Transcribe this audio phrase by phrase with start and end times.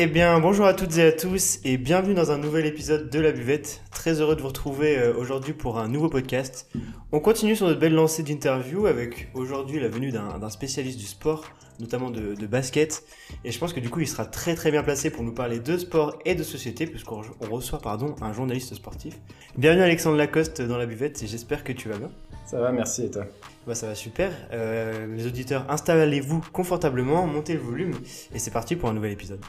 [0.00, 3.18] Eh bien, bonjour à toutes et à tous et bienvenue dans un nouvel épisode de
[3.18, 3.82] La Buvette.
[3.90, 6.70] Très heureux de vous retrouver euh, aujourd'hui pour un nouveau podcast.
[7.10, 11.46] On continue sur notre belle lancée d'interviews avec aujourd'hui la venue d'un spécialiste du sport,
[11.80, 13.02] notamment de, basket.
[13.42, 15.58] Et je pense que du coup, il sera très très bien placé pour nous parler
[15.58, 19.18] de sport et de société, puisqu'on reçoit pardon, un journaliste sportif.
[19.56, 22.10] Bienvenue Alexandre Lacoste dans La Buvette et j'espère que tu vas bien.
[22.46, 23.24] Ça va, merci et toi?
[23.66, 24.30] Bah, Ça va super.
[24.52, 27.94] Euh, les auditeurs, installez-vous confortablement, montez le volume
[28.32, 29.40] et c'est parti pour un nouvel épisode.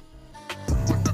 [0.68, 1.09] Yeah.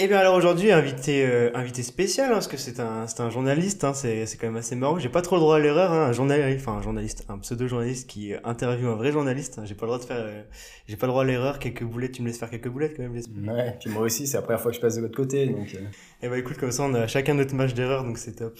[0.00, 3.82] Eh bien alors aujourd'hui invité euh, invité spécial hein, parce que c'est un un journaliste
[3.82, 4.96] hein, c'est quand même assez marrant.
[5.00, 7.66] J'ai pas trop le droit à l'erreur hein, un journaliste enfin un journaliste un pseudo
[7.66, 10.42] journaliste qui interviewe un vrai journaliste hein, j'ai pas le droit de faire euh,
[10.86, 13.02] j'ai pas le droit à l'erreur quelques boulettes tu me laisses faire quelques boulettes quand
[13.02, 15.46] même ouais puis moi aussi c'est la première fois que je passe de l'autre côté
[15.46, 15.80] donc euh.
[16.22, 18.56] eh ben écoute comme ça on a chacun notre match d'erreur donc c'est top.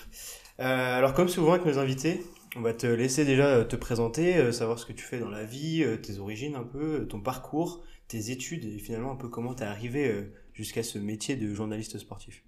[0.59, 2.21] Alors comme souvent avec nos invités
[2.57, 5.87] on va te laisser déjà te présenter savoir ce que tu fais dans la vie
[6.03, 10.27] tes origines un peu ton parcours tes études et finalement un peu comment t'es arrivé
[10.59, 12.45] jusqu'à ce métier de journaliste sportif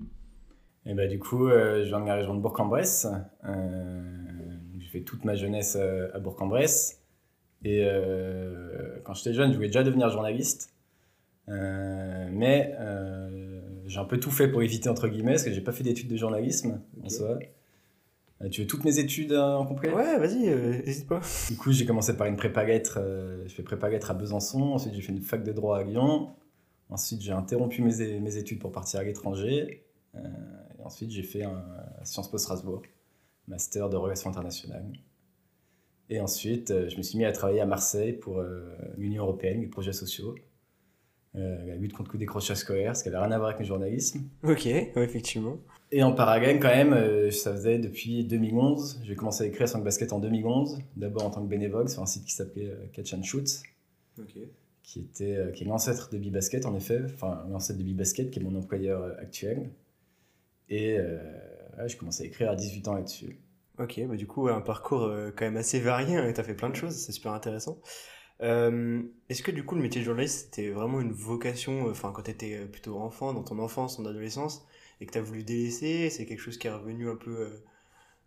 [0.86, 3.06] et bah, du coup, euh, je viens de la région de Bourg-en-Bresse.
[3.44, 4.02] Euh,
[4.78, 7.02] j'ai fait toute ma jeunesse euh, à Bourg-en-Bresse.
[7.62, 7.86] Et
[9.04, 10.74] quand j'étais jeune, je voulais déjà devenir journaliste.
[11.46, 12.74] mais
[13.86, 16.08] j'ai un peu tout fait pour éviter, entre guillemets, parce que j'ai pas fait d'études
[16.08, 17.38] de journalisme en soi.
[18.50, 19.92] tu veux toutes mes études en complet?
[19.92, 21.20] Ouais, vas-y, n'hésite pas.
[21.50, 22.98] Du coup, j'ai commencé par une prépa lettres.
[23.44, 24.72] j'ai fait prépa lettres à Besançon.
[24.72, 26.30] Ensuite, j'ai fait une fac de droit à Lyon.
[26.90, 29.84] Ensuite, j'ai interrompu mes, mes, études pour partir à l'étranger.
[30.16, 30.18] Euh,
[30.78, 31.64] et ensuite, j'ai fait un
[32.02, 32.82] Sciences Po Strasbourg,
[33.46, 34.92] master de relations internationales.
[36.08, 39.60] Et ensuite, euh, je me suis mis à travailler à Marseille pour euh, l'Union européenne,
[39.60, 40.34] les projets sociaux.
[41.34, 44.22] la lutte contre le décrochage scolaire, ce qui n'avait rien à voir avec le journalisme.
[44.42, 45.58] Ok, effectivement.
[45.92, 49.02] Et en parallèle, quand même, ça faisait depuis 2011.
[49.04, 52.02] J'ai commencé à écrire sur le basket en 2011, d'abord en tant que bénévole sur
[52.02, 53.62] un site qui s'appelait Catch and Shoot.
[54.18, 54.38] Ok
[54.90, 58.40] qui, était, euh, qui est l'ancêtre de Bibasket, en effet, enfin l'ancêtre de Bibasket, qui
[58.40, 59.70] est mon employeur euh, actuel.
[60.68, 61.20] Et euh,
[61.86, 63.38] je commençais à écrire à 18 ans là-dessus.
[63.78, 66.54] Ok, bah du coup, un parcours quand même assez varié, hein, et tu as fait
[66.54, 67.80] plein de choses, c'est super intéressant.
[68.40, 72.30] Est-ce que du coup, le métier de journaliste, c'était vraiment une vocation, enfin, quand tu
[72.30, 74.66] étais plutôt enfant, dans ton enfance, ton adolescence,
[75.00, 77.62] et que tu as voulu délaisser C'est quelque chose qui est revenu un peu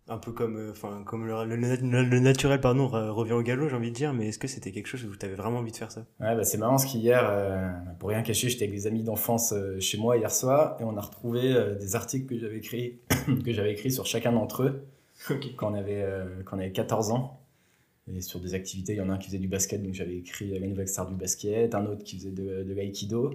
[0.08, 3.90] un peu comme euh, enfin comme le, le, naturel pardon revient au galop j'ai envie
[3.90, 5.90] de dire mais est-ce que c'était quelque chose où tu avais vraiment envie de faire
[5.90, 6.04] ça?
[6.20, 9.52] Ouais bah c'est marrant ce qu'hier euh, pour rien cacher j'étais avec des amis d'enfance
[9.52, 13.00] euh, chez moi hier soir et on a retrouvé des articles que j'avais écrits
[13.44, 14.86] que j'avais écrit sur chacun d'entre eux
[15.56, 16.06] quand on avait
[16.44, 17.40] quand on avait 14 ans.
[18.06, 20.18] Et sur des activités il y en a un qui faisait du basket donc j'avais
[20.18, 23.32] écrit la nouvelle star du basket un autre qui faisait de, de l'aïkido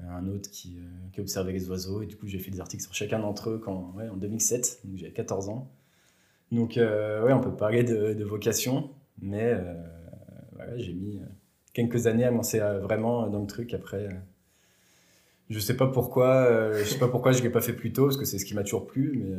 [0.00, 2.02] un autre qui, euh, qui, observait les oiseaux.
[2.02, 4.96] Et du coup, j'ai fait des articles sur chacun d'entre eux quand, en 2007, donc
[4.96, 5.70] j'avais 14 ans.
[6.52, 8.90] Donc, euh, ouais, on peut parler de, vocation,
[9.20, 9.74] mais euh,
[10.76, 11.20] j'ai mis
[11.72, 13.74] quelques années à lancer vraiment dans le truc.
[13.74, 14.08] Après,
[15.50, 18.44] je sais pas pourquoi, je sais l'ai pas fait plus tôt, parce que c'est ce
[18.44, 19.36] qui m'a toujours plu, mais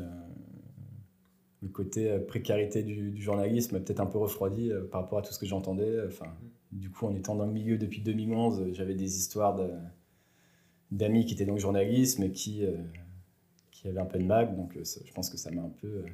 [1.61, 5.31] le côté précarité du, du journalisme m'a peut-être un peu refroidi par rapport à tout
[5.31, 6.01] ce que j'entendais.
[6.05, 6.27] Enfin,
[6.73, 9.69] du coup, en étant dans le milieu depuis 2011, j'avais des histoires de
[10.95, 12.71] d'amis qui étaient donc journalistes, mais qui, euh,
[13.71, 14.55] qui avaient un peu de mag.
[14.55, 16.05] Donc euh, je pense que ça m'a un peu euh,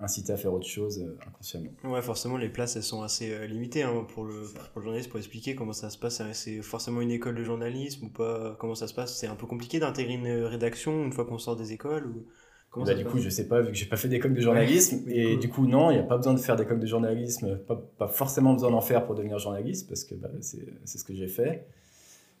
[0.00, 1.70] incité à faire autre chose inconsciemment.
[1.84, 5.18] Ouais, forcément, les places, elles sont assez limitées hein, pour, le, pour, le, journaliste, pour
[5.18, 6.22] expliquer comment ça se passe.
[6.32, 9.46] C'est forcément une école de journalisme ou pas Comment ça se passe C'est un peu
[9.46, 12.26] compliqué d'intégrer une rédaction une fois qu'on sort des écoles ou...
[12.76, 15.36] Bah, du coup, je sais pas, vu que j'ai pas fait d'école de journalisme, et
[15.36, 18.08] du coup, non, il n'y a pas besoin de faire d'école de journalisme, pas, pas
[18.08, 21.68] forcément besoin d'en faire pour devenir journaliste, parce que bah, c'est ce que j'ai fait.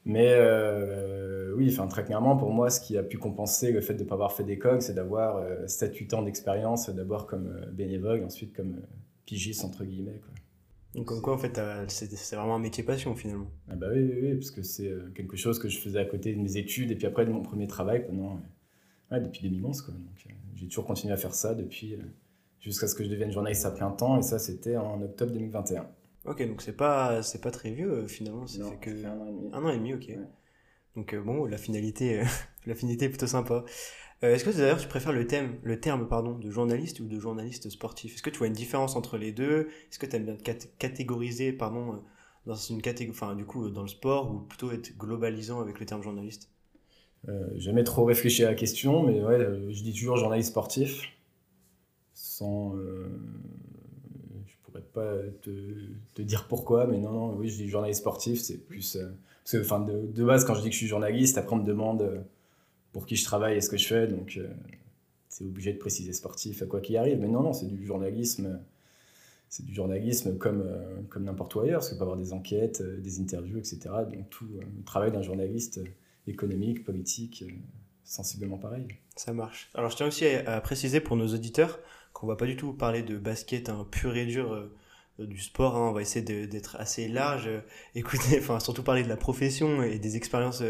[0.04, 3.94] Mais euh, oui, enfin, très clairement, pour moi, ce qui a pu compenser le fait
[3.94, 7.70] de ne pas avoir fait d'école, c'est d'avoir euh, 7-8 ans d'expérience, d'abord comme euh,
[7.70, 8.86] bénévole, ensuite comme euh,
[9.24, 10.20] pigiste, entre guillemets.
[10.24, 10.34] Quoi.
[10.94, 13.50] Donc, comme quoi, en fait, c'est vraiment un métier passion, finalement?
[13.68, 16.32] Ah bah oui, oui, oui parce que c'est quelque chose que je faisais à côté
[16.34, 18.40] de mes études et puis après de mon premier travail pendant,
[19.10, 19.82] ouais, depuis 2011.
[19.82, 19.94] Quoi.
[19.94, 21.96] Donc, j'ai toujours continué à faire ça depuis,
[22.60, 25.84] jusqu'à ce que je devienne journaliste à plein temps, et ça, c'était en octobre 2021.
[26.24, 29.26] Ok, donc c'est pas c'est pas très vieux euh, finalement, ça fait que un an
[29.26, 29.50] et demi.
[29.52, 30.10] Un an et demi, ok.
[30.96, 32.24] Donc euh, bon, la finalité euh,
[32.66, 33.64] la finalité est plutôt sympa.
[34.22, 37.68] Est-ce que d'ailleurs tu préfères le thème le terme pardon de journaliste ou de journaliste
[37.68, 38.14] sportif?
[38.14, 39.68] Est-ce que tu vois une différence entre les deux?
[39.90, 42.02] Est-ce que tu aimes bien catégoriser pardon
[42.46, 45.84] dans une catégorie enfin du coup dans le sport ou plutôt être globalisant avec le
[45.84, 46.48] terme journaliste?
[47.28, 49.38] Euh, jamais trop réfléchi à la question, mais ouais,
[49.70, 51.02] je dis toujours journaliste sportif,
[52.14, 52.74] sans,
[54.94, 55.50] pas te,
[56.14, 58.96] te, dire pourquoi, mais non, non, oui, je dis journaliste sportif, c'est plus.
[58.96, 61.58] parce que, enfin, de, de, base, quand je dis que je suis journaliste, après, on
[61.58, 62.24] me demande
[62.92, 64.38] pour qui je travaille et ce que je fais, donc
[65.34, 67.18] c'est obligé de préciser sportif à quoi qu'il arrive.
[67.18, 68.60] Mais non, non, c'est du journalisme.
[69.48, 72.80] C'est du journalisme comme, euh, comme n'importe où ailleurs, parce qu'il peut avoir des enquêtes,
[72.80, 73.78] euh, des interviews, etc.
[74.12, 75.80] Donc tout euh, le travail d'un journaliste
[76.26, 77.44] économique, politique,
[78.04, 78.86] sensiblement pareil.
[79.14, 79.70] Ça marche.
[79.74, 81.78] Alors je tiens aussi à, préciser pour nos auditeurs
[82.12, 84.68] qu'on va pas du tout parler de basket un pur et dur
[85.18, 85.76] du sport.
[85.76, 85.88] Hein.
[85.90, 87.48] On va essayer d'être assez large,
[87.94, 90.62] écouter, enfin surtout parler de la profession et des expériences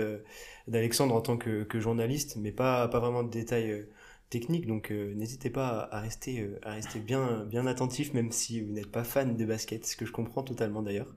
[0.68, 3.86] d'Alexandre en tant que, journaliste, mais pas, pas vraiment de détails
[4.30, 8.60] technique, donc euh, n'hésitez pas à rester, euh, à rester bien, bien attentif, même si
[8.60, 11.14] vous n'êtes pas fan de basket, ce que je comprends totalement d'ailleurs.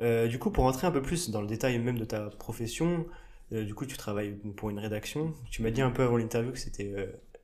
[0.00, 3.06] Euh, du coup, pour rentrer un peu plus dans le détail même de ta profession,
[3.50, 5.34] du coup, tu travailles pour une rédaction.
[5.50, 6.94] Tu m'as dit un peu avant l'interview que c'était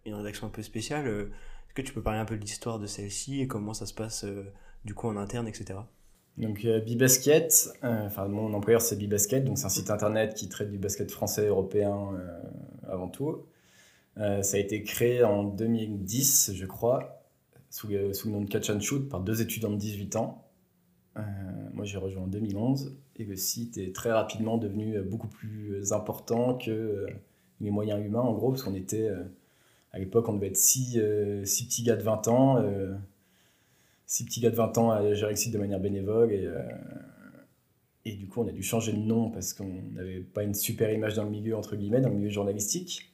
[0.05, 1.09] une rédaction un peu spéciale.
[1.09, 3.93] Est-ce que tu peux parler un peu de l'histoire de celle-ci et comment ça se
[3.93, 4.25] passe
[4.87, 5.81] du coup en interne, etc.
[6.39, 10.79] Donc Bibasket, enfin mon employeur c'est Bibasket, donc c'est un site internet qui traite du
[10.79, 12.11] basket français, européen
[12.89, 13.43] avant tout.
[14.19, 17.23] Euh, ça a été créé en 2010, je crois,
[17.71, 20.45] sous, le nom de Catch and Shoot par deux étudiants de 18 ans.
[21.17, 21.23] Euh,
[21.75, 26.55] moi, j'ai rejoint en 2011 et le site est très rapidement devenu beaucoup plus important
[26.55, 27.07] que euh,
[27.61, 29.11] les moyens humains, en gros, parce qu'on était,
[29.93, 31.01] à l'époque, on devait être six,
[31.45, 32.63] six, petits gars de 20 ans,
[34.07, 36.49] six petits gars de 20 ans à gérer le site de manière bénévole et,
[38.07, 40.93] et du coup, on a dû changer de nom parce qu'on n'avait pas une super
[40.93, 43.13] image dans le milieu, entre guillemets, dans le milieu journalistique.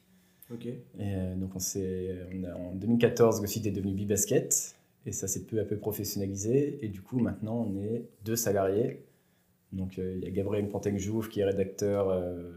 [0.99, 4.75] Et euh, donc on, on a, en 2014, le site est devenu Bibasket
[5.07, 6.77] et ça s'est peu à peu professionnalisé.
[6.85, 9.03] Et du coup, maintenant, on est deux salariés.
[9.71, 12.51] Donc euh, il y a Gabriel Panteng-Jouve qui est rédacteur, euh,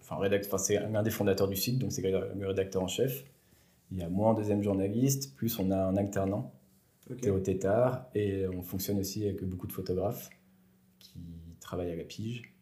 [0.00, 3.24] enfin rédacteur, c'est un des fondateurs du site, donc c'est le rédacteur en chef.
[3.90, 6.52] Il y a moi en deuxième journaliste, plus on a un alternant,
[7.14, 10.30] Théo Tétard, et on fonctionne aussi avec beaucoup de photographes
[10.98, 11.20] qui
[11.60, 12.54] travaillent à la pige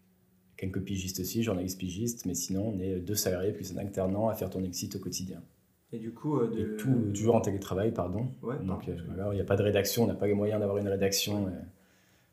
[0.59, 4.35] quelques pigistes aussi, journalistes pigistes, mais sinon on est deux salariés plus un alternant à
[4.35, 5.41] faire tourner le site au quotidien.
[5.93, 6.77] Et du coup, euh, de...
[6.77, 8.27] tout, toujours en télétravail, pardon.
[8.63, 8.97] Donc euh,
[9.33, 11.47] il n'y a pas de rédaction, on n'a pas les moyens d'avoir une rédaction.
[11.47, 11.51] Euh.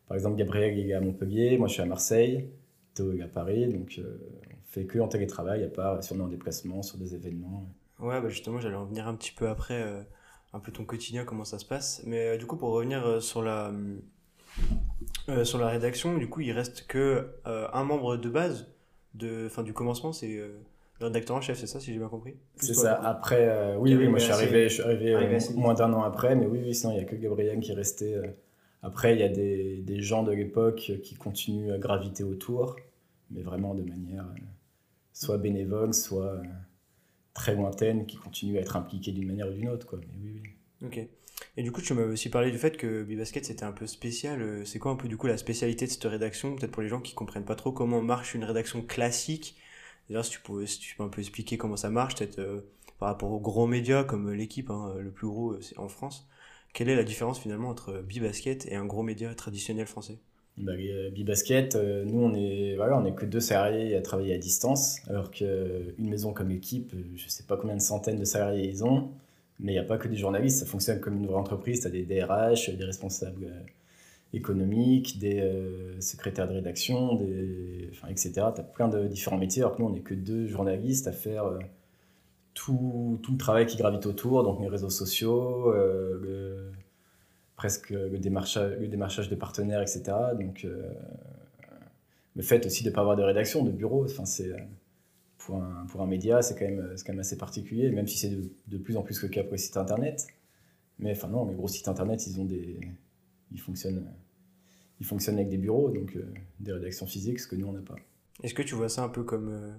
[0.07, 2.50] par exemple, Gabriel est à Montpellier, moi je suis à Marseille,
[2.95, 6.23] Théo est à Paris, donc on fait que en télétravail, à part si on est
[6.23, 7.69] en déplacement sur des événements.
[8.00, 10.06] Ouais, bah justement, j'allais en venir un petit peu après,
[10.56, 12.02] un peu ton quotidien, comment ça se passe.
[12.06, 13.72] Mais du coup, pour revenir sur la
[15.28, 18.68] euh, sur la rédaction, du coup, il reste que euh, un membre de base
[19.16, 20.50] de, fin, du commencement, c'est euh,
[21.00, 22.36] le rédacteur en chef, c'est ça, si j'ai bien compris?
[22.57, 22.94] C'est ça.
[23.04, 26.46] Après, oui, oui, moi je suis arrivé, je suis arrivé moins d'un an après, mais
[26.46, 28.16] oui, oui, sinon il n'y a que Gabriel qui est resté.
[28.81, 32.75] Après, il y a des, des gens de l'époque qui continuent à graviter autour,
[33.31, 34.25] mais vraiment de manière
[35.12, 36.40] soit bénévole, soit
[37.35, 39.85] très lointaine, qui continuent à être impliqués d'une manière ou d'une autre.
[39.85, 39.99] Quoi.
[40.01, 40.87] Mais oui, oui.
[40.87, 41.07] Ok.
[41.57, 44.41] Et du coup, tu m'avais aussi parlé du fait que Bibasket c'était un peu spécial.
[44.41, 46.89] Euh, c'est quoi un peu du coup la spécialité de cette rédaction Peut-être pour les
[46.89, 49.57] gens qui comprennent pas trop comment marche une rédaction classique?
[50.09, 52.61] D'ailleurs, si tu, pouvais, si peux un peu expliquer comment ça marche, peut-être euh,
[52.99, 56.27] par rapport aux gros médias comme l'équipe, hein, le plus gros c'est en France.
[56.73, 60.19] Quelle est la différence finalement entre Bibasket et un gros média traditionnel français?
[60.57, 60.74] Bah,
[61.13, 65.31] Bibasket, euh, nous on est voilà, est que deux salariés à travailler à distance, alors
[65.31, 69.10] qu'une maison comme équipe, je sais pas combien de centaines de salariés ils ont.
[69.60, 71.81] Mais il n'y a pas que des journalistes, ça fonctionne comme une vraie entreprise.
[71.81, 73.60] Tu as des DRH, des responsables euh,
[74.34, 78.33] économiques, des euh, secrétaires de rédaction, des, etc.
[78.33, 81.14] Tu as plein de différents métiers, alors que nous, on n'est que deux journalistes à
[81.14, 81.59] faire euh,
[82.54, 85.74] tout, tout, le travail qui gravite autour, donc les réseaux sociaux,
[87.56, 90.04] presque le démarchage, le démarchage de partenaires, etc.
[90.40, 90.68] Donc,
[92.35, 94.52] le fait aussi de ne pas avoir de rédaction, de bureau, enfin, c'est
[95.45, 98.31] pour un, pour un média, c'est quand, même, quand même assez particulier, même si c'est
[98.68, 100.28] de, plus en plus le cas pour les sites internet.
[101.00, 102.80] Mais enfin, non, les gros sites internet, ils ont des.
[103.52, 104.06] Ils fonctionnent,
[105.00, 106.26] ils fonctionnent avec des bureaux, donc euh,
[106.59, 107.95] des rédactions physiques, ce que nous, on n'a pas.
[108.44, 109.71] Est-ce que tu vois ça un peu comme euh,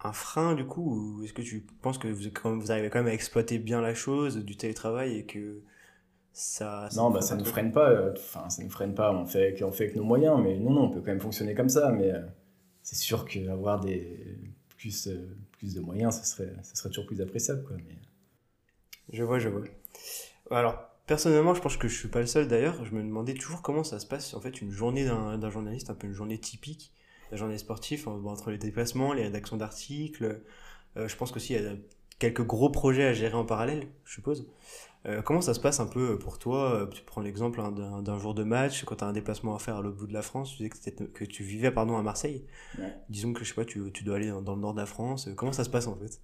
[0.00, 3.08] un frein, du coup, ou est-ce que tu penses que vous, vous arrivez quand même
[3.08, 5.60] à exploiter bien la chose du télétravail et que
[6.38, 6.88] ça.
[6.96, 7.90] non, bah, ça ne nous freine pas.
[7.90, 9.12] Euh, enfin, ça nous freine pas.
[9.12, 11.54] On fait, on fait avec nos moyens, mais non, non, on peut quand même fonctionner
[11.54, 11.90] comme ça.
[11.90, 12.12] Mais
[12.82, 14.38] c'est sûr qu'avoir des
[14.78, 17.64] plus, euh, plus de moyens, ça serait, ça serait toujours plus appréciable.
[17.64, 17.96] Quoi, mais...
[19.12, 19.64] Je vois, je vois.
[20.50, 22.84] Alors, personnellement, je pense que je suis pas le seul d'ailleurs.
[22.84, 25.94] Je me demandais toujours comment ça se passe, en fait, une journée d'un journaliste, un
[25.94, 26.92] peu une journée typique,
[27.30, 30.40] la journée sportive, entre les déplacements, les rédactions d'articles.
[30.96, 31.72] Euh, je pense qu'aussi il y a
[32.18, 34.48] quelques gros projets à gérer en parallèle, je suppose.
[35.06, 36.88] Euh, comment ça se passe un peu pour toi?
[36.92, 39.76] Tu prends l'exemple hein, d'un jour de match, quand tu as un déplacement à faire
[39.76, 42.44] à l'autre bout de la France, tu disais que, que tu vivais pardon, à Marseille.
[43.08, 45.28] Disons que je sais pas, tu, tu dois aller dans, le nord de la France.
[45.36, 46.20] Comment ça se passe en fait?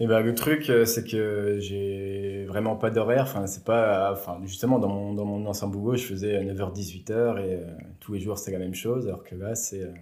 [0.00, 3.24] Et ben, le truc, euh, c'est que j'ai vraiment pas d'horaire.
[3.24, 4.12] Enfin, c'est pas.
[4.12, 7.64] Enfin, justement, dans mon, dans mon ancien boulot, je faisais 9h, 18h et euh,
[7.98, 9.08] tous les jours, c'était la même chose.
[9.08, 9.82] Alors que là, c'est.
[9.82, 9.92] Euh,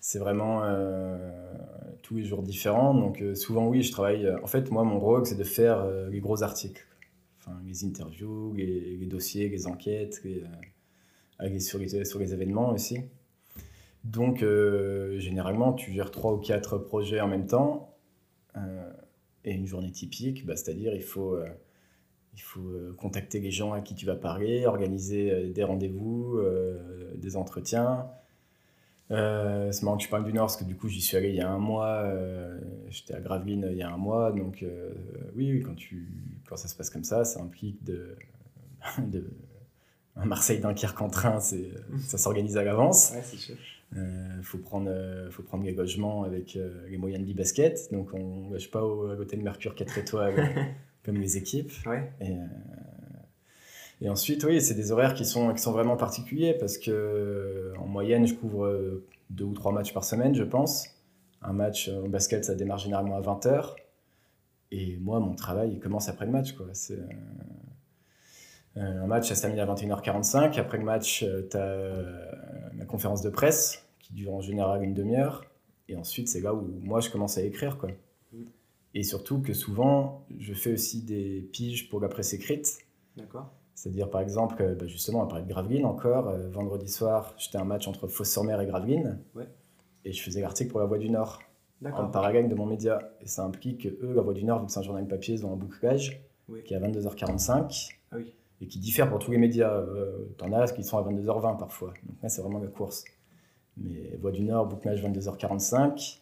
[0.00, 0.60] c'est vraiment
[2.02, 2.92] tous les jours différents.
[2.92, 4.30] Donc, souvent, oui, je travaille.
[4.42, 6.86] en fait, moi, mon rôle, c'est de faire les gros articles.
[7.46, 13.00] Enfin, les interviews, les, dossiers, les enquêtes, les, sur, les, sur les événements aussi.
[14.04, 14.40] Donc,
[15.18, 17.94] généralement, tu gères trois ou quatre projets en même temps.
[18.56, 18.92] Euh,
[19.44, 21.46] et une journée typique, bah, c'est-à-dire il faut, euh,
[22.34, 26.40] il faut euh, contacter les gens à qui tu vas parler, organiser des rendez-vous,
[27.16, 28.06] des entretiens.
[29.10, 31.36] C'est marrant que tu parles du Nord, parce que du coup, j'y suis allé il
[31.36, 32.04] y a un mois.
[32.88, 34.32] J'étais à Gravelines il y a un mois.
[34.32, 34.64] Donc,
[35.36, 36.08] oui, quand, tu,
[36.48, 38.16] quand ça se passe comme ça, ça implique de,
[38.98, 39.24] de
[40.16, 43.12] un Marseille-Dunkerque en train, ça s'organise à l'avance.
[43.14, 43.56] Ouais, c'est sûr.
[43.92, 47.92] Il euh, faut, prendre, euh, faut prendre les logements avec euh, les moyens de basket
[47.92, 50.50] Donc, on ne lâche pas au, à l'hôtel Mercure 4 étoiles
[51.04, 51.72] comme les équipes.
[51.86, 52.10] Ouais.
[52.20, 52.34] Et,
[54.00, 57.86] et, ensuite, oui, c'est des horaires qui sont, qui sont vraiment particuliers parce que en
[57.86, 60.88] moyenne, je couvre deux ou trois matchs par semaine, je pense.
[61.42, 63.74] Un match en basket, ça démarre généralement à 20h.
[64.70, 66.52] Et moi, mon travail, il commence après le match.
[66.52, 66.66] Quoi.
[66.72, 66.98] C'est,
[68.76, 70.58] un match, ça se termine à 21h45.
[70.58, 71.92] Après le match, tu as
[72.74, 75.44] ma conférence de presse qui dure en général une demi-heure.
[75.88, 77.78] Et ensuite, c'est là où moi, je commence à écrire.
[77.78, 77.90] Quoi.
[78.94, 82.78] Et surtout que souvent, je fais aussi des piges pour la presse écrite.
[83.16, 83.52] D'accord.
[83.74, 86.28] C'est-à-dire, par exemple, bah, justement, on parlait de Gravelines encore.
[86.28, 89.18] Euh, vendredi soir, j'étais un match entre Fosse-sur-Mer et Gravelines.
[89.34, 89.48] Ouais.
[90.04, 91.40] Et je faisais l'article pour La Voix du Nord.
[91.84, 92.98] En parallèle de mon média.
[93.20, 95.34] Et ça implique que eux, La Voix du Nord, vu que c'est un journal papier,
[95.34, 96.22] ils ont un bouclage
[96.64, 97.90] qui est à 22h45.
[98.10, 99.72] Ah oui et qui diffèrent pour tous les médias.
[99.72, 101.92] Euh, T'en as qui sont à 22h20 parfois.
[102.04, 103.04] Donc là, c'est vraiment la course.
[103.76, 106.20] Mais Voix du Nord, bouclage 22h45,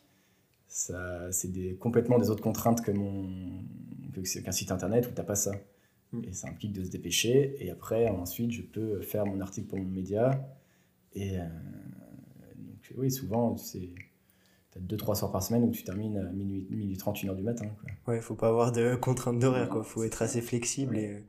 [0.66, 3.28] c'est complètement des autres contraintes que mon
[4.44, 5.52] qu'un site internet où t'as pas ça.
[6.12, 6.24] Mm.
[6.28, 7.56] Et ça implique de se dépêcher.
[7.64, 10.30] Et après, ensuite, je peux faire mon article pour mon média.
[11.14, 11.44] Et euh,
[12.56, 13.90] donc, oui, souvent, c'est
[14.76, 17.66] as 2-3 soirs par semaine où tu termines à minuit, minuit 30, 1h du matin.
[17.80, 18.14] Quoi.
[18.14, 19.84] Ouais, faut pas avoir de contraintes d'horaire, quoi.
[19.84, 21.24] Faut être assez flexible et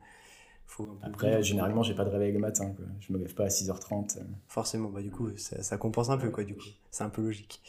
[1.02, 2.72] après, généralement, j'ai pas de réveil le matin.
[2.74, 2.84] Quoi.
[3.00, 4.18] Je me lève pas à 6h30.
[4.48, 6.64] Forcément, bah, du coup, ça, ça compense un peu, quoi, du coup.
[6.90, 7.60] C'est un peu logique.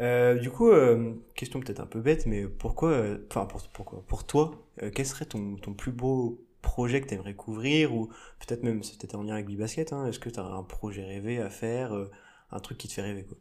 [0.00, 4.02] Euh, du coup, euh, question peut-être un peu bête, mais pourquoi, euh, enfin, pour, pourquoi,
[4.06, 4.52] pour toi,
[4.94, 8.06] quel serait ton, ton plus beau projet que tu aimerais couvrir ou
[8.40, 10.62] peut-être même, c'est peut-être en lien avec le basket, hein, est-ce que tu as un
[10.62, 11.92] projet rêvé à faire,
[12.50, 13.36] un truc qui te fait rêver, quoi?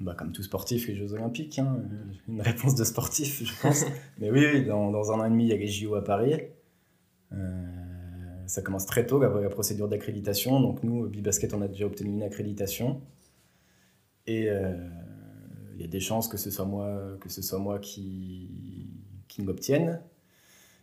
[0.00, 1.82] Bah, comme tout sportif, les Jeux Olympiques, hein,
[2.26, 3.84] une réponse de sportif, je pense.
[4.18, 6.40] mais oui, dans, dans, un an et demi, il y a les JO à Paris.
[7.32, 10.58] Euh, ça commence très tôt, la, la procédure d'accréditation.
[10.60, 13.02] Donc nous, Bibasket, on a déjà obtenu une accréditation.
[14.26, 14.74] Et euh,
[15.82, 18.48] y a des chances que ce soit moi, que ce soit moi qui,
[19.28, 20.00] qui l'obtienne.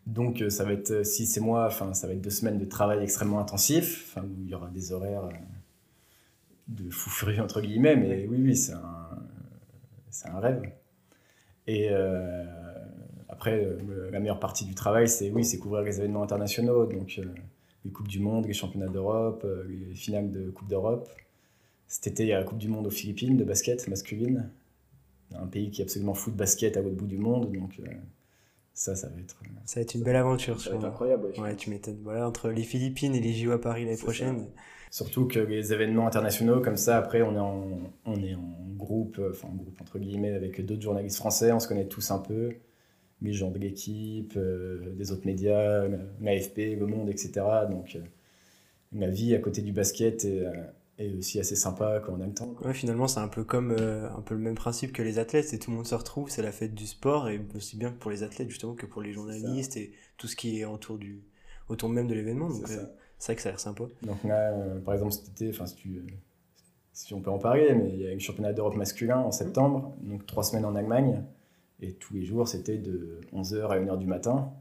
[0.06, 2.66] Donc euh, ça va être, si c'est moi, enfin, ça va être deux semaines de
[2.66, 5.34] travail extrêmement intensif, enfin, où il y aura des horaires euh,
[6.68, 10.62] de fou furieux, entre guillemets, mais oui, oui, c'est un, rêve.
[11.68, 11.90] Et
[13.30, 13.78] après,
[14.12, 16.86] la meilleure partie du travail, c'est oui, c'est couvrir les événements internationaux.
[16.86, 17.20] Donc,
[17.88, 21.10] les Coupes du Monde, les Championnats d'Europe, euh, les finales de Coupe d'Europe.
[21.88, 24.50] Cet été, il y a la Coupe du Monde aux Philippines de basket masculine.
[25.36, 27.52] Un pays qui est absolument fou de basket à l'autre bout du monde.
[27.52, 27.88] Donc, euh,
[28.74, 29.40] ça, ça va être.
[29.44, 30.60] Euh, ça va être une belle aventure.
[30.60, 31.34] Ça va être incroyable.
[31.38, 32.00] Ouais, tu m'étonnes.
[32.04, 34.48] Voilà, entre les Philippines et les JO à Paris l'année prochaine.
[34.90, 37.68] Surtout que les événements internationaux, comme ça, après, on est en,
[38.06, 41.68] on est en groupe, enfin, en groupe entre guillemets, avec d'autres journalistes français, on se
[41.68, 42.54] connaît tous un peu
[43.22, 45.88] les gens de l'équipe, euh, des autres médias,
[46.22, 47.46] l'AFP, Le Monde, etc.
[47.70, 48.02] Donc euh,
[48.94, 50.46] la vie à côté du basket est,
[51.00, 52.56] euh, est, aussi assez sympa quand on a le temps.
[52.64, 55.60] Ouais, finalement, c'est un peu comme un peu le même principe que les athlètes, c'est
[55.60, 58.24] tout le monde se retrouve, c'est la fête du sport, et aussi bien pour les
[58.24, 61.22] athlètes justement que pour les journalistes et tout ce qui est autour, du,
[61.70, 62.50] autour même de l'événement.
[62.50, 62.68] Donc
[63.20, 63.84] c'est vrai que ça a l'air sympa.
[64.04, 64.54] Donc là,
[64.86, 66.04] par exemple, cet été, enfin, si tu
[66.98, 69.96] si on peut en parler, mais il y a le championnat d'Europe masculin en septembre,
[70.02, 71.24] donc trois semaines en Allemagne.
[71.80, 74.52] Et tous les jours, c'était de 11h à 1h du matin.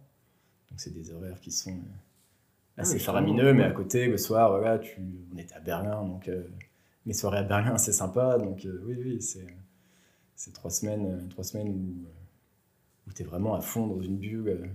[0.70, 1.78] Donc, c'est des horaires qui sont
[2.78, 5.00] euh, assez faramineux, mais à côté, le soir, voilà, tu,
[5.34, 6.42] on était à Berlin, donc euh,
[7.04, 8.38] les soirées à Berlin, c'est sympa.
[8.38, 9.46] Donc, euh, oui, oui, c'est,
[10.34, 14.70] c'est trois semaines, trois semaines où, où tu es vraiment à fond dans une bulle.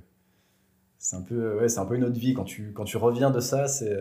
[0.98, 2.34] C'est un, peu, ouais, c'est un peu une autre vie.
[2.34, 3.96] Quand tu, quand tu reviens de ça, c'est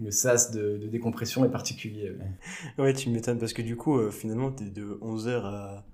[0.00, 2.16] le sas de, de, décompression est particulier.
[2.78, 5.84] Ouais, tu m'étonnes parce que du coup, finalement, tu es de 11h à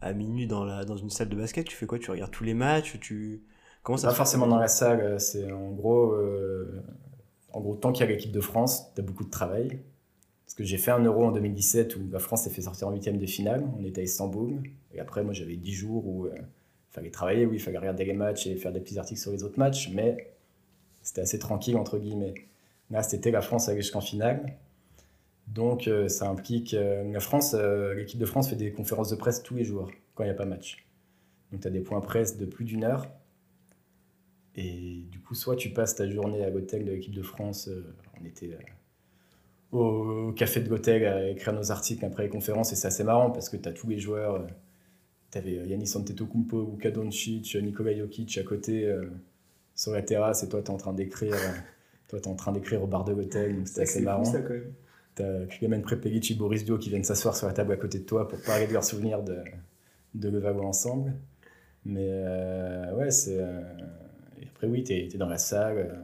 [0.00, 1.98] à minuit dans, la, dans une salle de basket, tu fais quoi?
[1.98, 3.42] Tu regardes tous les matchs tu...
[3.86, 6.82] Comment ça Pas forcément dans la salle, euh, c'est en gros, euh,
[7.52, 9.78] en gros, tant qu'il y a l'équipe de France, tu as beaucoup de travail.
[10.44, 12.90] Parce que j'ai fait un euro en 2017 où la France s'est fait sortir en
[12.90, 14.60] huitième de finale, on était à Istanbul,
[14.92, 16.42] et après moi j'avais 10 jours où il euh,
[16.90, 19.44] fallait travailler, oui, il fallait regarder les matchs et faire des petits articles sur les
[19.44, 20.32] autres matchs, mais
[21.04, 22.34] c'était assez tranquille, entre guillemets.
[22.90, 24.56] Là, c'était la France allait jusqu'en finale.
[25.46, 26.72] Donc, euh, ça implique.
[26.72, 30.26] La France, l'équipe de France fait des conférences de presse tous les jours quand il
[30.26, 30.84] n'y a pas match.
[31.52, 33.06] Donc, tu as des points presse de plus d'une heure.
[34.56, 37.70] Et du coup, soit tu passes ta journée à l'hôtel de l'équipe de France,
[38.20, 38.56] on était
[39.72, 43.30] au café de l'hôtel à écrire nos articles après les conférences, et c'est assez marrant
[43.30, 44.46] parce que tu as tous les joueurs.
[45.30, 48.90] tu avais Yannis Antetokounmpo, Luka Doncic, Nikola Jokic à côté
[49.74, 51.36] sur la terrasse, et toi, tu es en train d'écrire.
[52.08, 54.24] toi, tu en train d'écrire au bar de l'hôtel, donc c'était assez marrant.
[54.24, 54.72] Ça, quand même.
[55.16, 58.04] T'as Clément Prepelic et Boris Dio qui viennent s'asseoir sur la table à côté de
[58.04, 59.38] toi pour parler de leurs souvenirs de,
[60.14, 61.14] de Levallois ensemble.
[61.86, 63.38] Mais euh, ouais, c'est.
[63.38, 63.62] Euh,
[64.50, 65.78] après, oui, tu es, dans la salle.
[65.78, 65.94] Euh,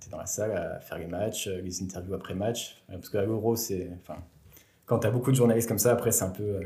[0.00, 2.82] tu es dans la salle à faire les matchs, les interviews après match.
[2.88, 3.90] Parce qu'à l'Euro, c'est.
[4.00, 4.22] Enfin,
[4.84, 6.60] quand tu as beaucoup de journalistes comme ça, après, c'est un peu.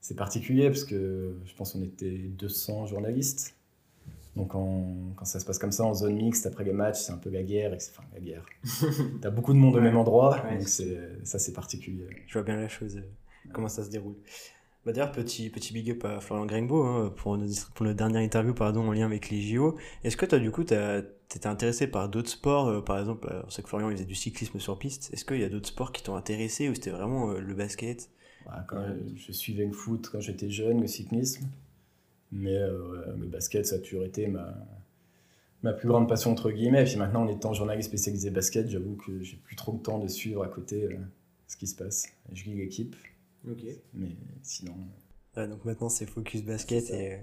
[0.00, 3.56] c'est particulier parce que je pense qu'on était 200 journalistes.
[4.36, 7.18] Donc quand ça se passe comme ça en zone mixte après les matchs, c'est un
[7.18, 7.72] peu la guerre.
[7.74, 8.46] Enfin, la guerre.
[9.20, 12.06] T'as beaucoup de monde au même endroit, donc ça c'est particulier.
[12.26, 14.16] Je vois bien la chose, euh, comment ça se déroule.
[14.84, 18.54] Bah D'ailleurs, petit, petit big up à Florian Grengbo hein, pour, notre, pour dernière interview
[18.54, 19.76] pardon, en lien avec les JO.
[20.04, 23.50] Est-ce que toi, du coup, t'étais intéressé par d'autres sports euh, Par exemple, euh, on
[23.50, 25.10] sait que Florian faisait du cyclisme sur piste.
[25.12, 28.10] Est-ce qu'il y a d'autres sports qui t'ont intéressé ou c'était vraiment le basket?
[28.46, 28.82] Bah, quand
[29.16, 31.46] Je suivais le foot quand j'étais jeune, le cyclisme.
[32.32, 34.54] Mais euh, le basket, ça a toujours été ma,
[35.62, 36.82] ma plus grande passion, entre guillemets.
[36.82, 39.98] Et puis maintenant, en étant journaliste spécialisé basket, j'avoue que j'ai plus trop le temps
[39.98, 40.96] de suivre à côté euh,
[41.48, 42.06] ce qui se passe.
[42.32, 42.94] Je lis l'équipe.
[43.48, 43.62] Ok.
[43.94, 44.74] Mais sinon.
[45.36, 47.16] donc maintenant, c'est focus basket et euh,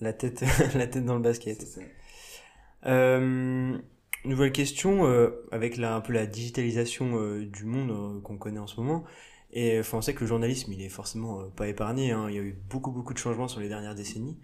[0.00, 1.62] la, tête, la tête dans le basket.
[1.62, 3.20] Ça.
[4.24, 5.04] nouvelle question,
[5.50, 9.04] avec la, un peu la digitalisation du monde qu'on connaît en ce moment.
[9.52, 12.10] Et enfin, on sait que le journalisme, il est forcément euh, pas épargné.
[12.12, 12.26] Hein.
[12.30, 14.38] Il y a eu beaucoup, beaucoup de changements sur les dernières décennies.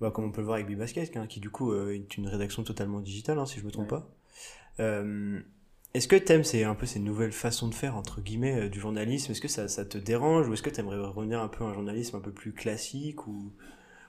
[0.00, 2.28] Bah, comme on peut le voir avec Bibasket, hein, qui du coup euh, est une
[2.28, 4.10] rédaction totalement digitale, hein, si je me trompe pas.
[5.94, 8.68] Euh, est-ce que tu aimes c'est un peu ces nouvelles façons de faire, entre guillemets,
[8.68, 9.32] du journalisme?
[9.32, 10.48] Est-ce que ça, ça, te dérange?
[10.48, 13.26] Ou est-ce que tu aimerais revenir un peu à un journalisme un peu plus classique?
[13.26, 13.52] Ou,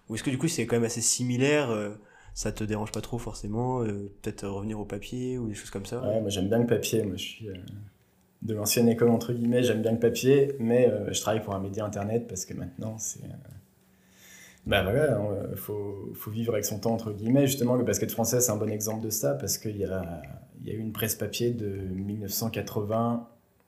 [0.10, 1.70] ou est-ce que du coup c'est quand même assez similaire
[2.34, 6.02] ça te dérange pas trop forcément Peut-être revenir au papier ou des choses comme ça?
[6.02, 7.04] Ouais, moi j'aime bien le papier.
[7.04, 7.48] Moi je suis
[8.42, 9.64] de l'ancienne école, entre guillemets.
[9.64, 12.98] J'aime bien le papier, mais euh, je travaille pour un média internet parce que maintenant,
[12.98, 13.22] c'est.
[14.68, 15.20] Ben voilà,
[15.52, 17.48] il faut, faut, vivre avec son temps, entre guillemets.
[17.48, 20.22] Justement, le basket français, c'est un bon exemple de ça parce qu'il y a,
[20.62, 23.28] il y a eu une presse papier de 1980,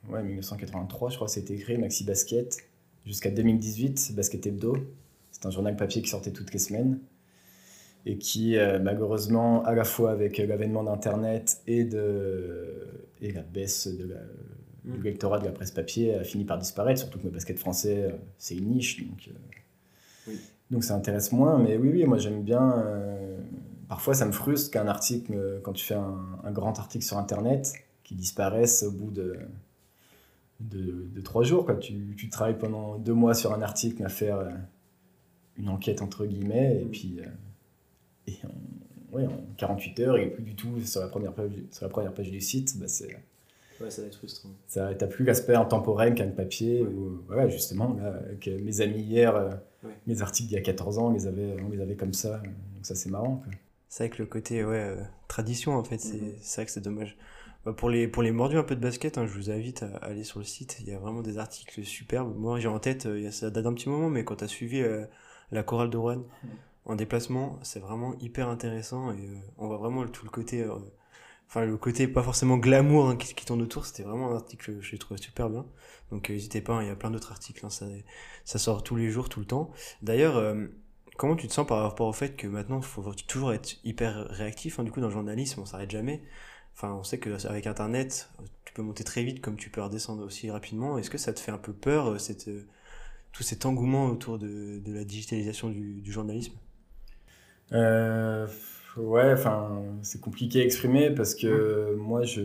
[0.09, 2.57] ouais, 1983, je crois, c'était écrit, Maxi Basket,
[3.05, 4.77] jusqu'à 2018, Basket Hebdo.
[5.31, 6.99] C'est un journal papier qui sortait toutes les semaines
[8.05, 13.87] et qui, euh, malheureusement, à la fois avec l'avènement d'Internet et, de, et la baisse
[13.87, 14.19] de la,
[14.83, 18.03] du lectorat de la presse papier a fini par disparaître, surtout que le basket français,
[18.03, 19.29] euh, c'est une niche, donc,
[20.27, 20.33] euh,
[20.71, 21.57] donc ça intéresse moins.
[21.57, 22.79] Mais oui, oui, moi j'aime bien.
[22.79, 23.32] Euh,
[23.93, 28.15] parfois, ça me frustre qu'un article, quand tu fais un, grand article sur Internet, qui
[28.15, 29.37] disparaisse au bout de,
[30.59, 31.63] de, trois jours.
[31.63, 31.75] Quoi.
[31.75, 34.51] Tu, tu, travailles pendant deux mois sur un article à faire
[35.57, 36.89] une enquête, entre guillemets, et mm.
[36.89, 37.19] puis
[38.25, 38.39] et
[39.13, 41.89] en, en 48 heures, il n'est plus du tout sur la première page, sur la
[41.89, 42.79] première page du site.
[42.79, 43.15] Bah, c'est
[43.79, 44.49] Ouais, ça va être frustrant.
[44.71, 46.83] T'as plus l'aspect intemporel qu'un papier.
[47.29, 47.49] Ouais.
[47.51, 47.97] justement,
[48.41, 49.51] que mes amis hier, euh,
[50.07, 52.37] mes articles d'il y a 14 ans, on les avait, on les avait comme ça.
[52.37, 53.43] Donc ça, c'est marrant.
[53.93, 54.95] C'est vrai que le côté ouais, euh,
[55.27, 56.37] tradition, en fait, c'est mm-hmm.
[56.41, 57.15] c'est vrai que c'est dommage.
[57.63, 59.97] Bah, pour, les, pour les mordus un peu de basket, hein, je vous invite à,
[59.97, 60.77] aller sur le site.
[60.79, 62.35] Il y a vraiment des articles superbes.
[62.35, 64.83] Moi, j'ai en tête, euh, ça date d'un petit moment, mais quand tu as suivi
[65.51, 66.47] la chorale de Rouen mm.
[66.85, 69.29] en déplacement, c'est vraiment hyper intéressant et
[69.59, 70.65] on voit vraiment tout le côté
[71.47, 74.81] enfin le côté pas forcément glamour hein, qui, tourne autour c'était vraiment un article que
[74.81, 75.65] j'ai trouvé super bien
[76.11, 77.85] donc euh, n'hésitez pas hein, il y a plein d'autres articles hein, ça,
[78.43, 80.65] ça sort tous les jours tout le temps d'ailleurs euh,
[81.17, 84.27] comment tu te sens par rapport au fait que maintenant il faut toujours être hyper
[84.29, 86.21] réactif du coup dans le journalisme on s'arrête jamais.
[86.75, 88.29] Enfin on sait que avec internet
[88.65, 90.97] tu peux monter très vite comme tu peux redescendre aussi rapidement.
[90.97, 92.49] Est-ce que ça te fait un peu peur euh, cette
[93.31, 96.53] tout cet engouement autour de, de la digitalisation du, du journalisme?
[97.71, 98.47] Euh
[98.97, 102.41] Ouais, enfin, c'est compliqué à exprimer parce que moi, je,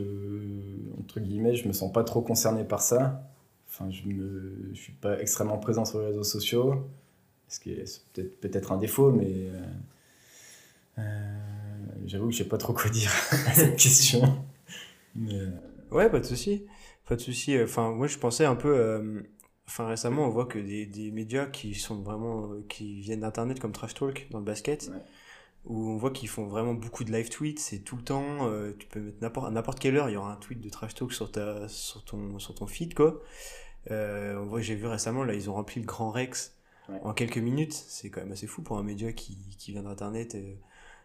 [0.98, 3.22] entre guillemets, je me sens pas trop concerné par ça.
[3.68, 6.88] Enfin, je ne je suis pas extrêmement présent sur les réseaux sociaux,
[7.48, 9.62] ce qui est peut-être peut-être un défaut, mais euh,
[10.98, 11.38] euh,
[12.06, 13.10] j'avoue que je sais pas trop quoi dire
[13.46, 14.44] à cette question.
[15.14, 15.34] Mais...
[15.34, 15.50] Euh,
[15.90, 16.66] ouais, pas de souci,
[17.06, 17.60] pas de souci.
[17.60, 19.24] Enfin, moi, je pensais un peu.
[19.66, 23.72] Enfin, récemment, on voit que des, des, médias qui sont vraiment qui viennent d'internet comme
[23.72, 24.90] Trash Talk dans le basket
[25.68, 28.72] où on voit qu'ils font vraiment beaucoup de live tweets, c'est tout le temps, euh,
[28.78, 30.94] tu peux mettre n'importe, à n'importe quelle heure, il y aura un tweet de trash
[30.94, 33.20] talk sur, ta, sur, ton, sur ton feed, quoi.
[33.90, 36.57] Euh, on voit, j'ai vu récemment, là, ils ont rempli le Grand Rex
[37.02, 37.72] en quelques minutes.
[37.72, 40.36] C'est quand même assez fou pour un média qui, qui vient d'Internet.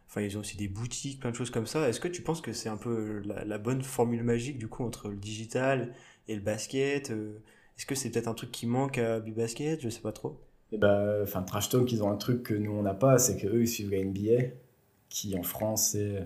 [0.07, 1.87] Enfin, ils ont aussi des boutiques, plein de choses comme ça.
[1.87, 5.09] Est-ce que tu penses que c'est un peu la, bonne formule magique du coup entre
[5.09, 5.93] le digital
[6.27, 10.01] et le basket Est-ce que c'est peut-être un truc qui manque à Bibasket Je sais
[10.01, 10.39] pas trop.
[10.73, 13.19] Et eh bah, enfin, Trash Talk, ils ont un truc que nous on n'a pas,
[13.19, 14.55] c'est qu'eux ils suivent la NBA,
[15.07, 16.25] qui en France est euh,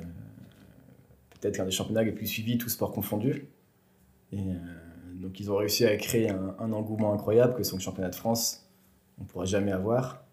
[1.31, 3.49] peut-être l'un des championnats les plus suivis, tous sports confondus.
[4.31, 4.53] Et euh,
[5.15, 8.66] donc ils ont réussi à créer un, engouement incroyable que son championnat de France,
[9.19, 10.23] on ne pourra jamais avoir.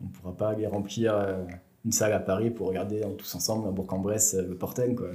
[0.00, 1.44] On ne pourra pas aller remplir euh,
[1.84, 4.94] une salle à Paris pour regarder tous ensemble à Bourg-en-Bresse le Porten.
[4.96, 5.08] Quoi.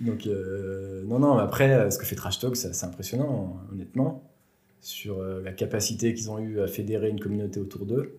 [0.00, 0.26] Donc,
[1.06, 4.22] non, non, après, ce que fait Trash Talk, c'est impressionnant, honnêtement
[4.80, 8.18] sur euh, la capacité qu'ils ont eu à fédérer une communauté autour d'eux.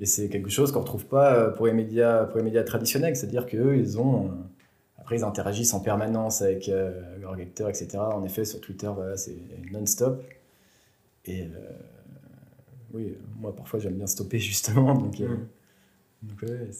[0.00, 2.62] Et c'est quelque chose qu'on ne retrouve pas euh, pour les médias, pour les médias
[2.62, 4.26] traditionnels, c'est-à-dire qu'eux, ils ont.
[4.26, 4.30] Euh,
[4.98, 6.70] après, ils interagissent en permanence avec
[7.18, 7.96] leurs lecteurs, etc.
[7.96, 9.38] En effet, sur Twitter, voilà, c'est
[9.72, 10.22] non-stop.
[11.24, 11.48] Et
[12.92, 14.94] oui, moi, parfois, j'aime bien stopper, justement.
[14.94, 15.46] Donc, mm.
[16.42, 16.70] ouais,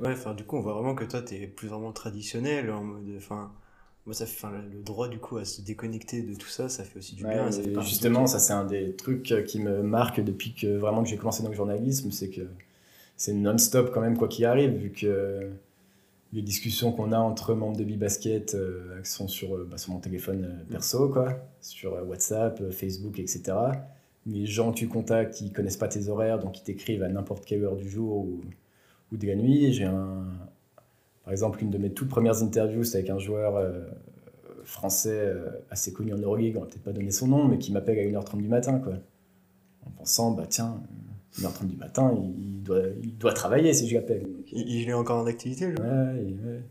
[0.00, 3.14] ouais du coup, on voit vraiment que toi, tu es plus vraiment traditionnel, en mode.
[3.16, 3.52] Enfin,
[4.06, 6.98] moi ça fait le droit du coup à se déconnecter de tout ça ça fait
[6.98, 7.50] aussi du bien
[7.82, 11.18] justement ça c'est un des trucs euh, qui me marque depuis que vraiment que j'ai
[11.18, 12.40] commencé dans le journalisme c'est que
[13.18, 15.50] c'est non-stop quand même quoi qu'il arrive vu que
[16.32, 19.98] les discussions qu'on a entre membres de Bibasket euh, sont sur, euh, bah, sur mon
[19.98, 23.56] téléphone euh, perso quoi sur WhatsApp Facebook etc
[24.26, 27.44] les gens que tu contactes ils connaissent pas tes horaires donc ils t'écrivent à n'importe
[27.44, 28.40] quelle heure du jour ou,
[29.12, 30.24] ou de la nuit j'ai un,
[31.30, 33.82] par exemple, une de mes toutes premières interviews, c'était avec un joueur euh,
[34.64, 37.72] français euh, assez connu en Euroleague, on va peut-être pas donner son nom, mais qui
[37.72, 38.94] m'appelle à 1h30 du matin, quoi.
[39.86, 40.82] En pensant, bah tiens,
[41.38, 44.26] 1h30 du matin, il, doit, il doit travailler si je l'appelle.
[44.50, 46.62] Il, est encore en activité, le ouais, ouais.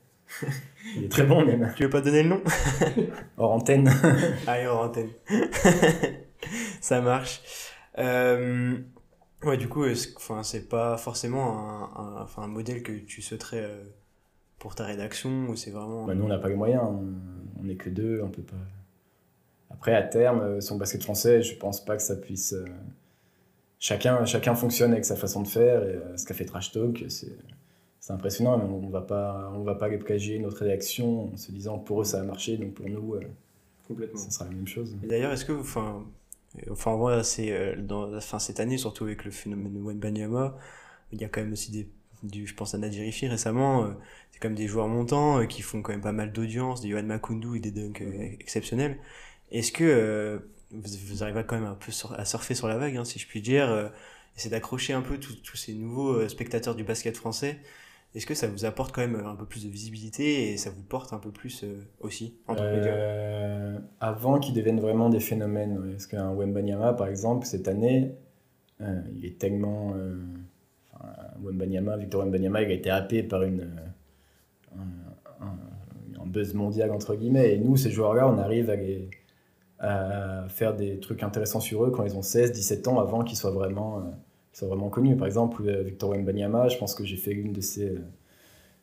[0.98, 1.72] il est très bon, même.
[1.78, 2.42] Tu veux pas donner le nom?
[3.38, 3.90] Hors antenne.
[4.48, 5.10] Allez, hors antenne.
[6.82, 7.42] Ça marche.
[7.98, 8.78] Euh,
[9.44, 13.70] ouais, du coup, enfin, c'est pas forcément un, un, un, modèle que tu souhaiterais
[14.60, 16.06] pour ta rédaction ou c'est vraiment.
[16.06, 16.84] Bah, nous, on n'a pas les moyens.
[17.60, 18.56] On n'est que deux, on peut pas.
[19.72, 22.54] Après, à terme, euh, son basket français, je pense pas que ça puisse.
[22.54, 22.66] Euh,
[23.80, 25.84] chacun, chacun fonctionne avec sa façon de faire.
[25.84, 27.36] Et euh, ce qu'a fait Trash Talk, c'est.
[28.02, 32.00] C'est impressionnant, mais on va pas, on va pas notre rédaction en se disant pour
[32.02, 33.18] eux ça a marché, donc pour nous,
[33.86, 34.18] Complètement.
[34.18, 34.96] ça sera la même chose.
[35.04, 36.06] Et d'ailleurs, est-ce que, enfin,
[36.72, 40.58] enfin, moi, c'est dans, enfin, cette année, surtout avec le phénomène de Banyama,
[41.12, 41.90] il y a quand même aussi des
[42.24, 43.92] du, je pense à Nadirifi récemment, euh,
[44.32, 47.04] c'est comme des joueurs montants euh, qui font quand même pas mal d'audience, des Yohan
[47.04, 48.98] Makundu et des dunks euh, exceptionnels.
[49.52, 53.18] Est-ce que vous, arrivez quand même un peu à surfer sur la vague, hein, si
[53.18, 53.92] je puis dire,
[54.38, 57.60] essayer d'accrocher un peu tous ces nouveaux spectateurs du basket français
[58.16, 60.82] est-ce que ça vous apporte quand même un peu plus de visibilité et ça vous
[60.82, 61.64] porte un peu plus
[62.00, 67.46] aussi en tant que Avant qu'ils deviennent vraiment des phénomènes, est-ce qu'un Wembanyama, par exemple,
[67.46, 68.16] cette année,
[68.80, 69.94] il est tellement
[71.42, 73.70] Wembanyama, Victor Wembanyama, il a été happé par une,
[74.76, 75.46] un,
[76.20, 77.54] un, buzz mondial, entre guillemets.
[77.54, 78.76] Et nous, ces joueurs-là, on arrive
[79.80, 83.38] à, faire des trucs intéressants sur eux quand ils ont 16, 17 ans, avant qu'ils
[83.38, 84.14] soient vraiment,
[84.64, 85.16] euh, soient vraiment connus.
[85.16, 87.96] Par exemple, euh, Victor Wembanyama, je pense que j'ai fait une de ses,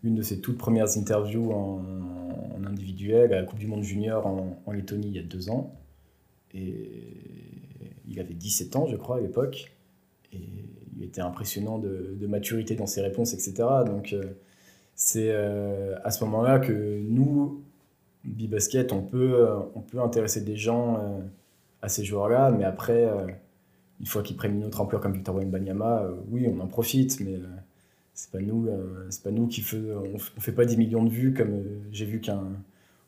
[0.02, 1.82] une de ses toutes premières interviews en,
[2.66, 5.72] individuel à la Coupe du Monde Junior en, en Lettonie il y a deux ans.
[6.54, 7.16] Et
[8.08, 9.72] il avait 17 ans, je crois, à l'époque.
[10.32, 10.38] Et
[10.96, 13.68] il était impressionnant de, maturité dans ses réponses, etc.
[13.86, 14.22] Donc, euh,
[14.94, 17.62] c'est euh, à ce moment-là que nous,
[18.24, 21.22] Bibasket, on peut, euh, on peut intéresser des gens
[21.82, 23.06] à ces joueurs-là, mais après,
[24.00, 27.38] une fois qu'ils prennent une autre ampleur comme Victor Wembanyama, oui, on en profite, mais
[28.14, 28.68] c'est pas nous,
[29.10, 32.20] c'est pas nous qui faisons, on, fait pas 10 millions de vues comme j'ai vu
[32.20, 32.42] qu'un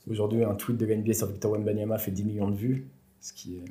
[0.08, 2.86] aujourd'hui un tweet de l'NBA sur Victor Wembanyama fait 10 millions de vues,
[3.20, 3.64] ce qui est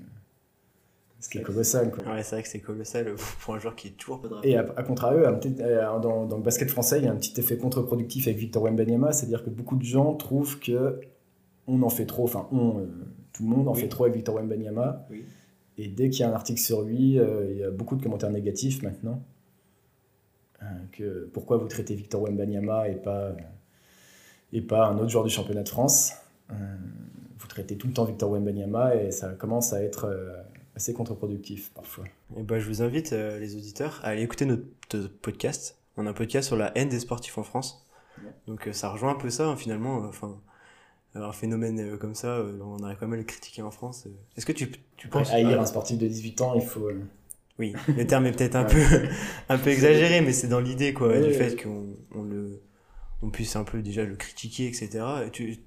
[1.19, 1.91] c'est colossal.
[1.91, 2.13] Quoi.
[2.13, 4.51] Ouais, c'est vrai que c'est colossal pour un joueur qui est toujours pas drafté.
[4.51, 7.57] Et à, contrario, euh, dans, dans, le basket français, il y a un petit effet
[7.57, 10.99] contre-productif avec Victor Wembanyama, c'est-à-dire que beaucoup de gens trouvent que
[11.67, 12.85] on en fait trop, enfin, on, euh,
[13.33, 15.05] tout le monde en fait trop avec Victor Wembanyama.
[15.09, 15.25] Oui.
[15.77, 18.03] Et dès qu'il y a un article sur lui, euh, il y a beaucoup de
[18.03, 19.21] commentaires négatifs maintenant.
[20.91, 23.35] que pourquoi vous traitez Victor Wembanyama et pas,
[24.53, 26.13] et pas un autre joueur du championnat de France
[26.49, 30.09] Vous traitez tout le temps Victor Wembanyama et ça commence à être
[30.77, 32.05] assez contre-productif parfois.
[32.37, 35.77] Et bah, je vous invite, euh, les auditeurs, à aller écouter notre, podcast.
[35.97, 37.85] On a un podcast sur la haine des sportifs en France.
[38.45, 40.05] Donc euh, ça rejoint un peu ça, hein, finalement.
[40.05, 40.27] Euh,
[41.23, 44.07] un phénomène comme ça, on arrive quand même à le critiquer en France.
[44.35, 45.31] Est-ce que tu, tu penses...
[45.31, 46.89] Haïr un sportif de 18 ans, il faut...
[47.59, 48.81] Oui, le terme est peut-être un, peu,
[49.49, 52.61] un peu exagéré, mais c'est dans l'idée quoi, du fait qu'on on le,
[53.23, 55.03] on puisse un peu déjà le critiquer, etc.
[55.25, 55.57] Et tu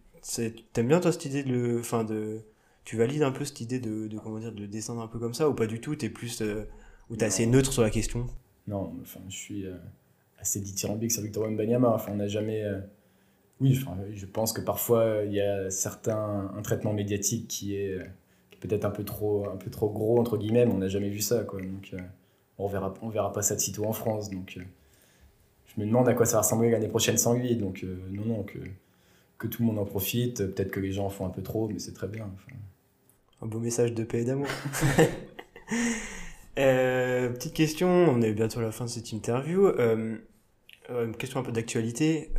[0.76, 2.42] aimes bien toi cette idée de, le, fin, de,
[2.84, 5.34] tu valides un peu cette idée de, de, comment dire de descendre un peu comme
[5.34, 6.64] ça ou pas du tout t'es plus euh,
[7.10, 8.26] Ou t'es assez neutre sur la question?
[8.68, 9.64] Non, enfin, je suis
[10.38, 11.88] assez dithyrambique sur Victor Wembanyama.
[11.88, 12.62] Enfin, on n'a jamais.
[13.61, 13.79] Oui,
[14.14, 17.99] je pense que parfois il y a certains un traitement médiatique qui est,
[18.61, 21.20] peut-être un peu trop un peu trop gros entre guillemets, mais on n'a jamais vu
[21.20, 21.61] ça quoi.
[21.61, 21.94] Donc
[22.59, 24.31] on verra on verra pas ça de sitôt en France.
[24.31, 24.59] Donc
[25.66, 27.57] je me demande à quoi ça va ressembler l'année prochaine sans lui.
[27.57, 28.59] Donc non non que
[29.38, 30.38] que tout le monde en profite.
[30.38, 32.31] Peut-être que les gens en font un peu trop, mais c'est très bien.
[33.42, 34.49] Un beau message de paix et d'amour.
[36.59, 39.68] Euh, petite question, on est bientôt à la fin de cette interview.
[40.90, 42.31] Euh, euh, une question un peu d'actualité.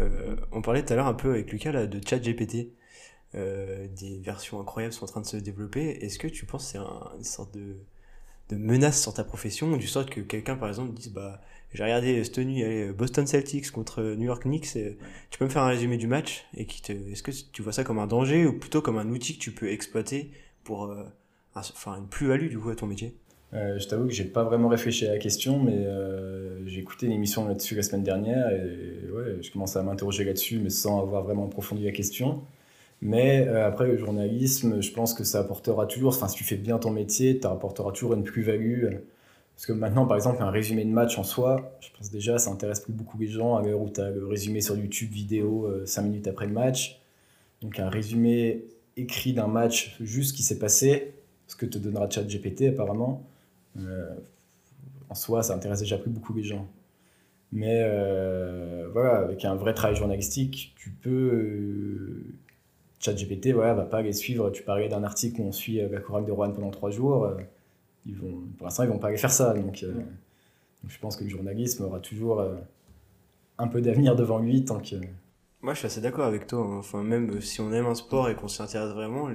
[0.51, 2.71] on parlait tout à l'heure un peu avec Lucas de ChatGPT.
[3.33, 5.89] des versions incroyables sont en train de se développer.
[6.03, 7.77] Est-ce que tu penses que c'est une sorte de,
[8.51, 11.39] menace sur ta profession, du sort que quelqu'un par exemple dise bah
[11.73, 14.73] j'ai regardé cette nuit Boston Celtics contre New York Knicks.
[15.29, 17.71] tu peux me faire un résumé du match et qui te, est-ce que tu vois
[17.71, 20.31] ça comme un danger ou plutôt comme un outil que tu peux exploiter
[20.65, 21.05] pour euh,
[21.55, 23.15] une plus-value du coup à ton métier?
[23.53, 27.05] Euh, Je t'avoue que j'ai pas vraiment réfléchi à la question, mais euh, j'ai écouté
[27.05, 31.01] une émission là-dessus la semaine dernière et ouais, je commençais à m'interroger là-dessus, mais sans
[31.01, 32.41] avoir vraiment approfondi la question.
[33.01, 36.77] Mais après, le journalisme, je pense que ça apportera toujours, enfin, si tu fais bien
[36.77, 38.85] ton métier, tu apportera toujours une plus-value
[39.61, 42.49] parce que maintenant, par exemple, un résumé de match en soi, je pense déjà, ça
[42.49, 45.69] intéresse plus beaucoup les gens à l'heure où tu as le résumé sur YouTube vidéo
[45.85, 46.99] 5 euh, minutes après le match.
[47.61, 48.65] Donc un résumé
[48.97, 51.13] écrit d'un match, juste qui s'est passé,
[51.45, 53.30] ce que te donnera ChatGPT apparemment, euh,
[53.77, 56.67] en soi, ça intéresse déjà plus beaucoup les gens.
[57.51, 62.23] Mais euh, voilà, avec un vrai travail journalistique, tu peux.
[62.99, 64.51] ChatGPT, voilà, va pas aller suivre.
[64.51, 67.35] Tu parlais d'un article où on suit la chorale de Rouen pendant trois jours
[68.05, 69.53] ils vont, pour l'instant, ils vont pas aller faire ça.
[69.53, 69.93] Donc, euh,
[70.87, 72.55] je pense que le journalisme aura toujours euh,
[73.57, 74.95] un peu d'avenir devant lui tant que.
[75.61, 76.59] Moi, je suis assez d'accord avec toi.
[76.59, 76.77] Hein.
[76.77, 79.29] Enfin, même si on aime un sport et qu'on s'y intéresse vraiment,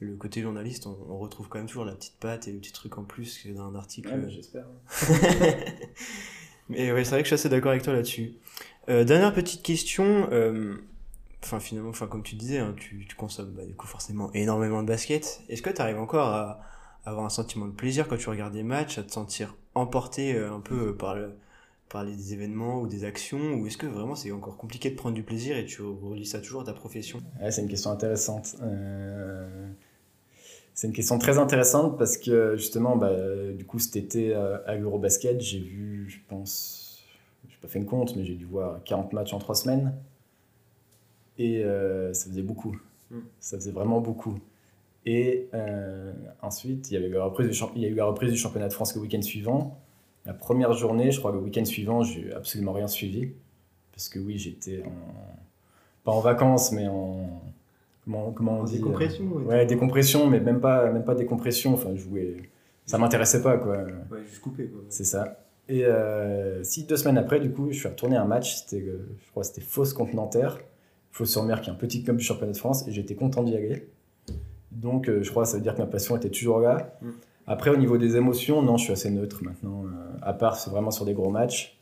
[0.00, 2.98] le côté journaliste, on, retrouve quand même toujours la petite patte et le petit truc
[2.98, 4.08] en plus d'un article.
[4.08, 4.66] Ouais, j'espère.
[6.68, 8.34] mais ouais, c'est vrai que je suis assez d'accord avec toi là-dessus.
[8.88, 10.28] Euh, dernière petite question.
[11.42, 14.82] Enfin, finalement, enfin, comme tu disais, hein, tu, tu, consommes bah, du coup forcément énormément
[14.82, 15.40] de basket.
[15.48, 16.60] Est-ce que tu arrives encore à,
[17.04, 20.52] avoir un sentiment de plaisir quand tu regardes des matchs, à te sentir emporté euh,
[20.52, 21.32] un peu euh, par, le,
[21.88, 25.14] par les événements ou des actions Ou est-ce que vraiment c'est encore compliqué de prendre
[25.14, 27.20] du plaisir et tu relis ça toujours à ta profession?
[27.50, 28.56] C'est une question intéressante.
[28.62, 29.70] Euh,
[30.80, 33.12] c'est une question très intéressante parce que justement, bah,
[33.52, 37.04] du coup, cet été à l'Eurobasket, j'ai vu, je pense,
[37.48, 39.92] je n'ai pas fait une compte, mais j'ai dû voir 40 matchs en 3 semaines.
[41.36, 41.62] Et
[42.14, 42.80] ça faisait beaucoup.
[43.10, 43.20] Hmm.
[43.40, 44.40] Ça faisait vraiment beaucoup.
[45.04, 48.38] Et euh, ensuite, il y, avait la reprise il y a eu la reprise du
[48.38, 49.78] championnat de France le week-end suivant.
[50.24, 53.32] La première journée, je crois, le week-end suivant, j'ai absolument rien suivi.
[53.92, 54.92] Parce que oui, j'étais en...
[56.04, 57.28] pas en vacances, mais en.
[58.04, 59.42] Comment, comment on dit Décompression euh...
[59.42, 61.74] Ouais, décompression, mais même pas, même pas décompression.
[61.74, 62.36] Enfin, je jouais.
[62.86, 63.76] Ça m'intéressait pas, quoi.
[63.78, 64.80] Ouais, juste coupé, quoi.
[64.88, 65.44] C'est ça.
[65.68, 68.80] Et euh, si deux semaines après, du coup, je suis retourné à un match, c'était,
[68.80, 70.58] je crois c'était Fausse contre Nanterre.
[71.12, 73.88] Fausse-sur-Mer, qui est un petit club du championnat de France, et j'étais content d'y aller.
[74.70, 76.96] Donc, euh, je crois que ça veut dire que ma passion était toujours là.
[77.02, 77.08] Mm.
[77.46, 79.84] Après, au niveau des émotions, non, je suis assez neutre maintenant.
[79.84, 79.88] Euh,
[80.22, 81.78] à part, c'est vraiment sur des gros matchs.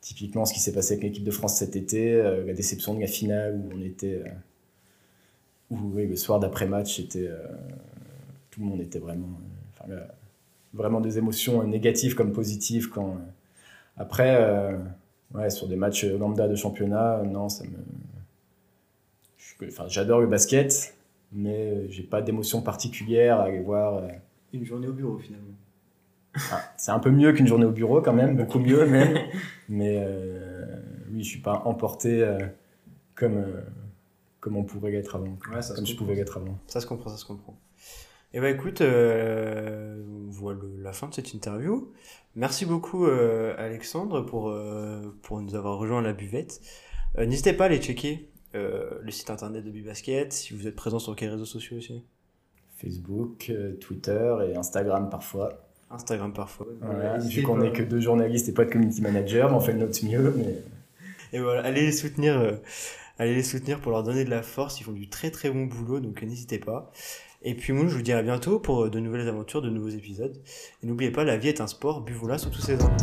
[0.00, 3.00] Typiquement, ce qui s'est passé avec l'équipe de France cet été, euh, la déception de
[3.00, 4.22] la finale où on était.
[5.70, 7.28] Où oui, le soir d'après-match, était,
[8.50, 9.40] tout le monde était vraiment.
[10.72, 12.90] vraiment des émotions négatives comme positives.
[12.90, 13.16] Quand,
[13.96, 14.76] après,
[15.34, 17.78] ouais, sur des matchs lambda de championnat, non, ça me.
[19.64, 20.96] Enfin, j'adore le basket,
[21.32, 23.96] mais euh, j'ai pas d'émotion particulière à aller voir.
[23.96, 24.08] Euh.
[24.52, 25.54] Une journée au bureau finalement.
[26.52, 29.16] Ah, c'est un peu mieux qu'une journée au bureau quand même, beaucoup mieux même.
[29.68, 30.66] Mais euh,
[31.10, 32.26] oui, je suis pas emporté
[33.14, 33.42] comme,
[34.46, 35.36] comme on pourrait l'être avant.
[35.74, 36.56] comme je pouvais l'être avant.
[36.68, 37.58] Ça se comprend, ça se comprend.
[38.32, 41.92] Et eh ben écoute, on voit la fin de cette interview.
[42.34, 44.54] Merci beaucoup Alexandre pour,
[45.22, 46.60] pour nous avoir rejoint à la buvette.
[47.18, 50.98] N'hésitez pas à aller checker euh, le site internet de Bibasket, si vous êtes présent
[50.98, 52.02] sur quels réseaux sociaux aussi
[52.78, 55.66] Facebook, euh, Twitter et Instagram parfois.
[55.90, 56.66] Instagram parfois.
[56.80, 59.78] Voilà, vu qu'on n'est que deux journalistes et pas de community manager, on fait de
[59.78, 60.32] notre mieux.
[60.36, 60.62] Mais...
[61.32, 62.52] Et voilà, allez soutenir, euh,
[63.18, 64.80] allez les soutenir pour leur donner de la force.
[64.80, 66.92] Ils font du très très bon boulot, donc n'hésitez pas.
[67.42, 70.40] Et puis moi, je vous dis à bientôt pour de nouvelles aventures, de nouveaux épisodes.
[70.82, 72.96] Et n'oubliez pas, la vie est un sport, buvez-la sous tous ses ans.